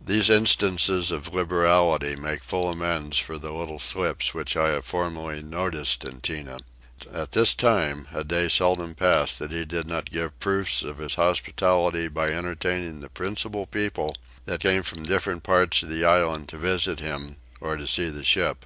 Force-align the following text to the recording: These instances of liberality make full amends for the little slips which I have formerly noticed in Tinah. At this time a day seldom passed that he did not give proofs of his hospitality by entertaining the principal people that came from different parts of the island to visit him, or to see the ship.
These 0.00 0.30
instances 0.30 1.10
of 1.10 1.34
liberality 1.34 2.14
make 2.14 2.44
full 2.44 2.70
amends 2.70 3.18
for 3.18 3.40
the 3.40 3.50
little 3.52 3.80
slips 3.80 4.32
which 4.32 4.56
I 4.56 4.68
have 4.68 4.84
formerly 4.86 5.42
noticed 5.42 6.04
in 6.04 6.20
Tinah. 6.20 6.60
At 7.12 7.32
this 7.32 7.54
time 7.54 8.06
a 8.12 8.22
day 8.22 8.48
seldom 8.48 8.94
passed 8.94 9.40
that 9.40 9.50
he 9.50 9.64
did 9.64 9.88
not 9.88 10.12
give 10.12 10.38
proofs 10.38 10.84
of 10.84 10.98
his 10.98 11.16
hospitality 11.16 12.06
by 12.06 12.28
entertaining 12.30 13.00
the 13.00 13.10
principal 13.10 13.66
people 13.66 14.14
that 14.44 14.60
came 14.60 14.84
from 14.84 15.02
different 15.02 15.42
parts 15.42 15.82
of 15.82 15.88
the 15.88 16.04
island 16.04 16.48
to 16.50 16.56
visit 16.58 17.00
him, 17.00 17.38
or 17.60 17.76
to 17.76 17.88
see 17.88 18.10
the 18.10 18.22
ship. 18.22 18.64